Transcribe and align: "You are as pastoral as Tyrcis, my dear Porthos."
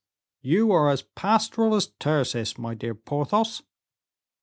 "You 0.41 0.71
are 0.71 0.89
as 0.89 1.03
pastoral 1.03 1.75
as 1.75 1.89
Tyrcis, 1.99 2.57
my 2.57 2.73
dear 2.73 2.95
Porthos." 2.95 3.61